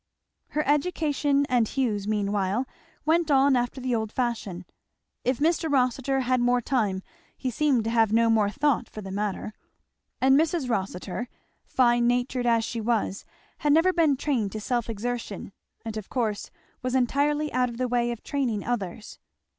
Her 0.47 0.63
education 0.67 1.45
and 1.47 1.67
Hugh's 1.67 2.07
meanwhile 2.07 2.65
went 3.05 3.29
on 3.29 3.55
after 3.55 3.79
the 3.79 3.93
old 3.93 4.11
fashion. 4.11 4.65
If 5.23 5.37
Mr. 5.37 5.71
Rossitur 5.71 6.21
had 6.21 6.41
more 6.41 6.59
time 6.59 7.03
he 7.37 7.51
seemed 7.51 7.83
to 7.83 7.91
have 7.91 8.11
no 8.11 8.27
more 8.27 8.49
thought 8.49 8.89
for 8.89 9.03
the 9.03 9.11
matter; 9.11 9.53
and 10.19 10.35
Mrs. 10.39 10.67
Rossitur, 10.71 11.29
fine 11.67 12.07
natured 12.07 12.47
as 12.47 12.63
she 12.65 12.81
was, 12.81 13.25
had 13.59 13.73
never 13.73 13.93
been 13.93 14.17
trained 14.17 14.51
to 14.53 14.59
self 14.59 14.89
exertion, 14.89 15.53
and 15.85 15.95
of 15.97 16.09
course 16.09 16.49
was 16.81 16.95
entirely 16.95 17.53
out 17.53 17.69
of 17.69 17.77
the 17.77 17.87
way 17.87 18.09
of 18.09 18.23
training 18.23 18.63
others. 18.63 19.19